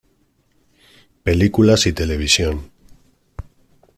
[1.21, 2.71] Películas y televisión